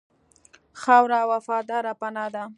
[0.81, 2.43] خاوره وفاداره پناه ده.